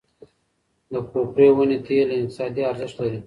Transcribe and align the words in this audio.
د 0.91 0.93
کوپره 1.09 1.47
ونې 1.55 1.77
تېل 1.85 2.07
اقتصادي 2.17 2.61
ارزښت 2.71 2.95
لري. 3.01 3.19